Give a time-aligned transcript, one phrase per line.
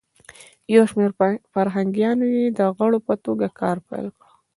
[0.73, 1.11] یو شمیر
[1.53, 4.29] فرهنګیانو یی د غړو په توګه کار پیل کړ.